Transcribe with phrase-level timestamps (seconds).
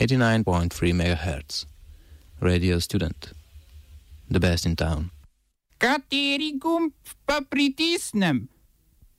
[0.00, 1.66] 89.3 MHz.
[2.40, 3.32] Radio Student.
[4.30, 5.10] The best in town.
[5.78, 6.92] Kateri gumb
[7.26, 8.48] pa pritisnem?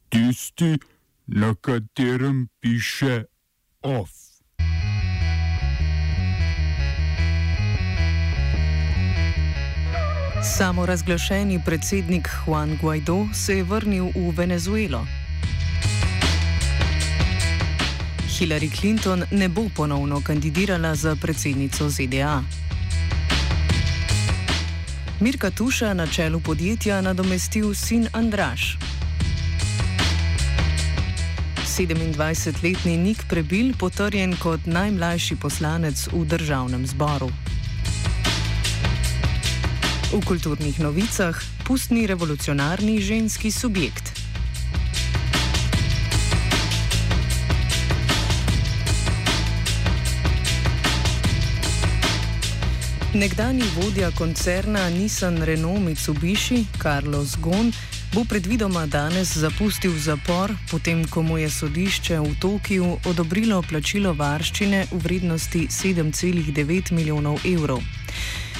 [0.10, 0.80] Tisti,
[1.28, 3.24] na katerem piše
[3.82, 4.10] OF.
[10.58, 15.21] Samo razglašeni predsednik Juan Guaido se je vrnil v Venezuelo.
[18.42, 22.44] Hillary Clinton ne bo ponovno kandidirala za predsednico ZDA.
[25.20, 28.78] Mirka Tuša na čelu podjetja nadomestil sin Andraš.
[31.78, 37.30] 27-letni Nik Prebil potrjen kot najmlajši poslanec v državnem zboru.
[40.14, 44.11] V kulturnih novicah pustni revolucionarni ženski subjekt.
[53.14, 57.72] Nekdani vodja koncerna Nissan Renault Mitsubishi, Carlos Gon,
[58.14, 64.86] bo predvidoma danes zapustil zapor, potem ko mu je sodišče v Tokiu odobrilo plačilo varščine
[64.92, 67.84] v vrednosti 7,9 milijonov evrov.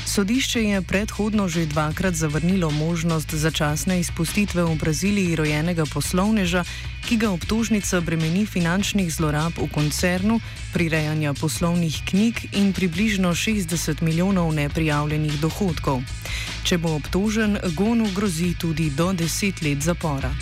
[0.06, 6.64] Sodišče je predhodno že dvakrat zavrnilo možnost začasne izpustitve v Braziliji rojenega poslovneža,
[7.06, 10.40] ki ga obtožnica bremeni finančnih zlorab v koncernu,
[10.74, 16.02] prirejanja poslovnih knjig in približno 60 milijonov neprijavljenih dohodkov.
[16.64, 20.34] Če bo obtožen, Gonu grozi tudi do 10 let zapora.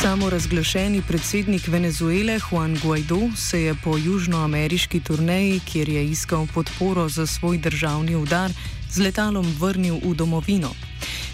[0.00, 7.08] Samo razglašeni predsednik Venezuele Juan Guaido se je po južnoameriški turneji, kjer je iskal podporo
[7.08, 8.50] za svoj državni udar,
[8.90, 10.70] z letalom vrnil v domovino.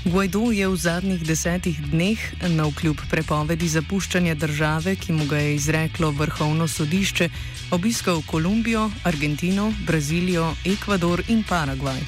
[0.04, 5.54] Guaido je v zadnjih desetih dneh, na vkljub prepovedi zapuščanja države, ki mu ga je
[5.54, 7.28] izreklo vrhovno sodišče,
[7.70, 12.02] obiskal Kolumbijo, Argentino, Brazilijo, Ekvador in Paragvaj.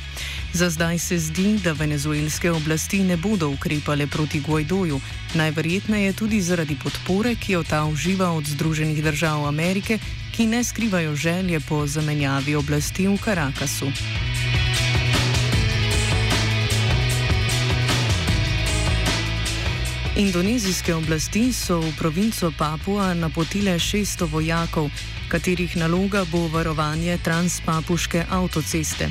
[0.52, 5.00] Za zdaj se zdi, da venezuelske oblasti ne bodo ukrepale proti Guaidoju,
[5.34, 9.98] najverjetneje tudi zaradi podpore, ki jo ta uživa od Združenih držav Amerike,
[10.36, 13.92] ki ne skrivajo želje po zamenjavi oblasti v Karakasu.
[20.18, 24.90] Indonezijske oblasti so v provinco Papua napotile 600 vojakov,
[25.28, 29.06] katerih naloga bo varovanje transpapuške avtoceste.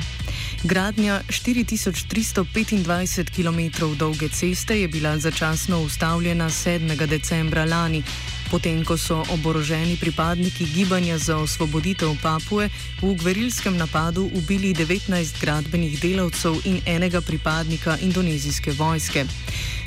[0.64, 7.06] Gradnja 4325 km dolge ceste je bila začasno ustavljena 7.
[7.06, 8.02] decembra lani,
[8.50, 12.68] potem ko so oboroženi pripadniki gibanja za osvoboditev Papue
[13.02, 19.24] v gverilskem napadu ubili 19 gradbenih delavcev in enega pripadnika indonezijske vojske.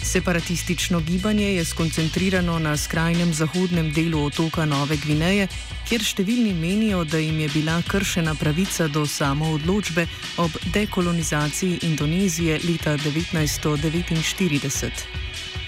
[0.04, 5.48] Separatistično gibanje je skoncentrirano na skrajnem zahodnem delu otoka Nove Gvineje,
[5.90, 10.08] kjer številni menijo, da jim je bila kršena pravica do samoodločbe
[10.38, 15.61] ob dekolonizaciji Indonezije leta 1949.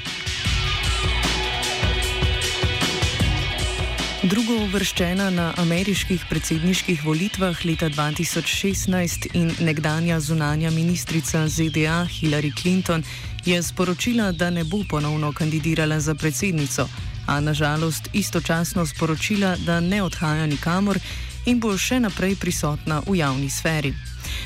[4.33, 13.03] Drugo uvrščena na ameriških predsedniških volitvah leta 2016 in nekdanja zunanja ministrica ZDA Hillary Clinton
[13.45, 16.87] je sporočila, da ne bo ponovno kandidirala za predsednico,
[17.27, 20.97] a nažalost istočasno sporočila, da ne odhaja nikamor
[21.45, 23.93] in bo še naprej prisotna v javni sferi.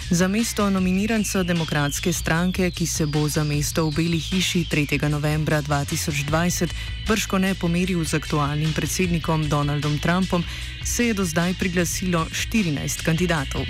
[0.10, 5.10] Za mesto nominiranca demokratske stranke, ki se bo za mesto v Beli hiši 3.
[5.10, 6.72] novembra 2020
[7.08, 10.44] brško ne pomeril z aktualnim predsednikom Donaldom Trumpom,
[10.84, 13.68] se je do zdaj priglasilo 14 kandidatov.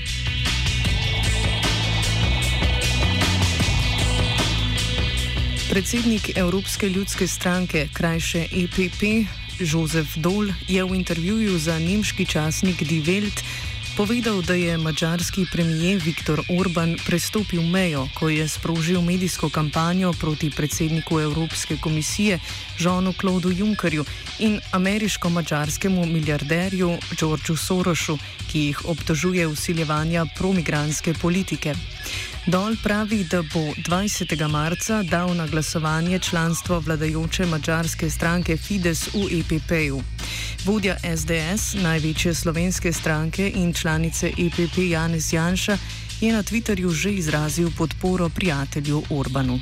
[5.70, 9.26] Predsednik Evropske ljudske stranke, krajše EPP,
[9.60, 13.42] Jozef Dol, je v intervjuju za nemški časnik Die Welt
[13.98, 20.50] povedal, da je mačarski premijer Viktor Orban prestopil mejo, ko je sprožil medijsko kampanjo proti
[20.50, 22.40] predsedniku Evropske komisije
[22.78, 24.06] Žonu Klaudu Junckerju
[24.40, 28.18] in ameriško-mačarskemu milijarderju Georgeu Sorošu,
[28.52, 31.74] ki jih obtožuje usiljevanja promigranske politike.
[32.48, 34.48] Dol pravi, da bo 20.
[34.48, 40.02] marca dal na glasovanje članstvo vladajoče mačarske stranke Fides v EPP-ju.
[40.68, 45.78] Vodja SDS, največje slovenske stranke in članice EPP Janez Janša,
[46.22, 49.60] je na Twitterju že izrazil podporo prijatelju Orbanu.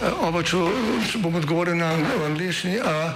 [0.00, 0.56] Oba, če,
[1.10, 1.90] če bom odgovoril na
[2.24, 2.78] angliški.
[2.80, 3.12] Uh,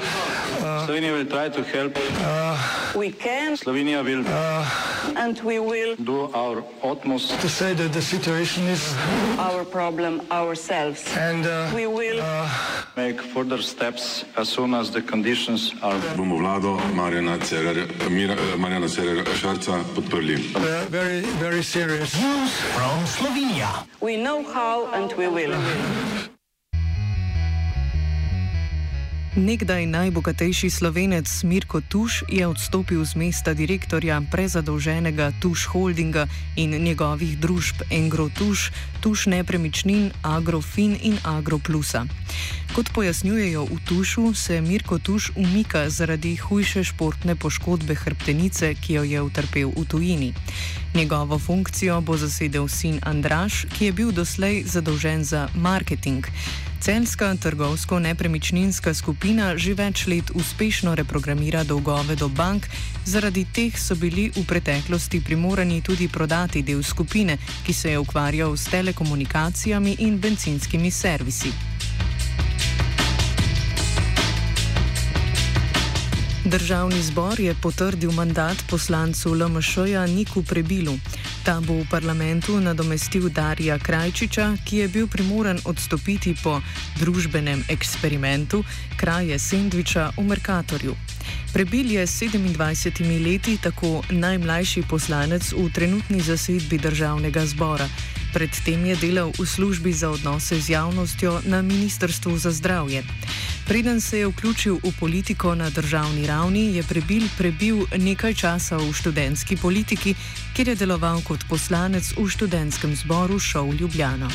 [0.61, 1.97] uh, Slovenija will try to help.
[2.21, 2.61] Uh,
[2.95, 3.57] we can.
[3.57, 4.21] Slovenija will.
[4.29, 4.69] Uh,
[5.17, 8.95] and we will do our utmost to say that the situation is
[9.39, 11.09] our problem ourselves.
[11.17, 12.49] And uh, we will uh,
[12.97, 15.97] make further steps as soon as the conditions are.
[16.21, 17.89] Bomo vlado Marjana Cererja,
[18.61, 20.37] Marjana Cererja Šarca podprli.
[20.91, 22.13] Very, very serious.
[22.21, 23.87] News from Slovenia.
[24.01, 25.57] We know how and we will.
[29.35, 37.35] Nekdaj najbogatejši slovenec Mirko Tuš je odstopil z mesta direktorja prezadolženega Tuš Holdinga in njegovih
[37.43, 38.71] družb Engro Tuš,
[39.03, 42.07] Tuš Nepremičnin, Agrofin in Agroplusa.
[42.79, 49.03] Kot pojasnjujejo v Tušu, se Mirko Tuš umika zaradi hujše športne poškodbe hrbtenice, ki jo
[49.03, 50.31] je utrpel v tujini.
[50.95, 56.23] Njegovo funkcijo bo zasedel sin Andraš, ki je bil doslej zadolžen za marketing.
[56.85, 62.69] Celska trgovsko-nepremičninska skupina že več let uspešno reprogramira dolgove do bank,
[63.09, 68.53] zaradi teh so bili v preteklosti primorani tudi prodati del skupine, ki se je ukvarjal
[68.53, 71.74] s telekomunikacijami in benzinskimi servisi.
[76.45, 80.99] Državni zbor je potrdil mandat poslancu LMŠ-ja Niku Prebilu.
[81.45, 86.61] Ta bo v parlamentu nadomestil Darija Krajčiča, ki je bil primoran odstopiti po
[87.01, 88.61] družbenem eksperimentu
[88.97, 90.95] kraje Sendviča v Merkatorju.
[91.53, 97.89] Prebil je s 27 leti tako najmlajši poslanec v trenutni zasedbi državnega zbora.
[98.35, 103.03] Predtem je delal v službi za odnose z javnostjo na Ministrstvu za zdravje.
[103.67, 108.93] Preden se je vključil v politiko na državni ravni, je prebil, prebil nekaj časa v
[108.93, 110.15] študentski politiki,
[110.55, 114.29] kjer je deloval kot poslanec v študentskem zboru Šov Ljubljana.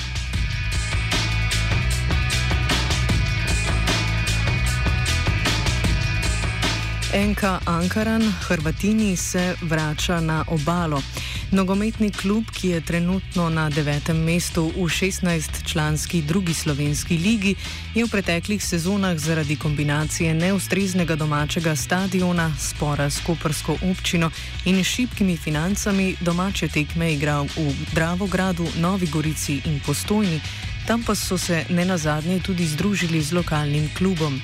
[7.13, 11.01] NK Ankaran, Hrvatini, se vrača na obalo.
[11.51, 17.55] Nogometni klub, ki je trenutno na devetem mestu v 16-članski drugi slovenski ligi,
[17.95, 24.29] je v preteklih sezonah zaradi kombinacije neustreznega domačega stadiona, spora s koprsko občino
[24.65, 30.41] in šibkimi financami domače tekme igral v Dravogradu, Novi Gorici in Postojni,
[30.87, 34.41] tam pa so se ne nazadnje tudi združili z lokalnim klubom.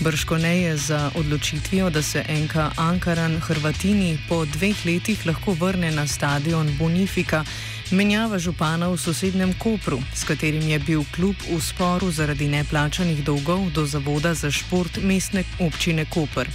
[0.00, 5.90] Brško ne je za odločitvijo, da se NK Ankaran Hrvatini po dveh letih lahko vrne
[5.90, 7.44] na stadion Bonifika,
[7.90, 13.70] menjava župana v sosednjem Kopru, s katerim je bil klub v sporu zaradi neplačanih dolgov
[13.70, 16.48] do Zavoda za šport mestne občine Koper.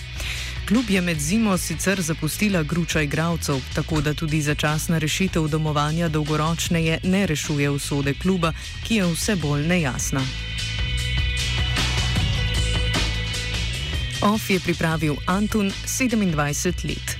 [0.67, 6.99] Klub je med zimo sicer zapustila gruča igralcev, tako da tudi začasna rešitev domovanja dolgoročneje
[7.03, 10.21] ne rešuje usode kluba, ki je vse bolj nejasna.
[14.27, 17.16] OF je pripravil Antun 27 let.